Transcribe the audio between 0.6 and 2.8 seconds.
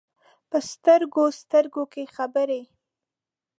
سترګو، سترګو کې خبرې،